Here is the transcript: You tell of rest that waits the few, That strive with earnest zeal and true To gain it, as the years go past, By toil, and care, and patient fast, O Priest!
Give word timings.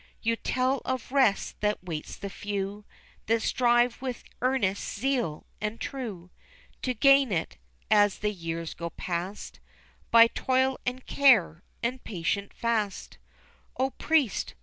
You 0.23 0.35
tell 0.35 0.79
of 0.83 1.11
rest 1.11 1.59
that 1.61 1.83
waits 1.83 2.15
the 2.15 2.31
few, 2.31 2.85
That 3.27 3.43
strive 3.43 4.01
with 4.01 4.23
earnest 4.41 4.95
zeal 4.97 5.45
and 5.61 5.79
true 5.79 6.31
To 6.81 6.95
gain 6.95 7.31
it, 7.31 7.57
as 7.91 8.17
the 8.17 8.31
years 8.31 8.73
go 8.73 8.89
past, 8.89 9.59
By 10.09 10.25
toil, 10.25 10.79
and 10.87 11.05
care, 11.05 11.61
and 11.83 12.03
patient 12.03 12.51
fast, 12.51 13.19
O 13.77 13.91
Priest! 13.91 14.55